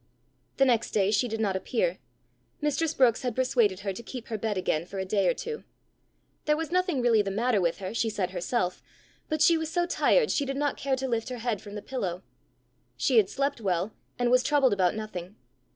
The 0.57 0.65
next 0.65 0.95
day 0.95 1.11
she 1.11 1.27
did 1.27 1.39
not 1.39 1.55
appear: 1.55 1.99
mistress 2.59 2.91
Brookes 2.91 3.21
had 3.21 3.35
persuaded 3.35 3.81
her 3.81 3.93
to 3.93 4.01
keep 4.01 4.29
her 4.29 4.37
bed 4.39 4.57
again 4.57 4.83
for 4.83 4.97
a 4.97 5.05
day 5.05 5.27
or 5.27 5.35
two. 5.35 5.63
There 6.45 6.57
was 6.57 6.71
nothing 6.71 7.01
really 7.03 7.21
the 7.21 7.29
matter 7.29 7.61
with 7.61 7.77
her, 7.77 7.93
she 7.93 8.09
said 8.09 8.31
herself, 8.31 8.81
but 9.29 9.43
she 9.43 9.59
was 9.59 9.69
so 9.69 9.85
tired 9.85 10.31
she 10.31 10.43
did 10.47 10.57
not 10.57 10.75
care 10.75 10.95
to 10.95 11.07
lift 11.07 11.29
her 11.29 11.37
head 11.37 11.61
from 11.61 11.75
the 11.75 11.83
pillow. 11.83 12.23
She 12.97 13.17
had 13.17 13.29
slept 13.29 13.61
well, 13.61 13.93
and 14.17 14.31
was 14.31 14.41
troubled 14.41 14.73
about 14.73 14.95
nothing. 14.95 15.35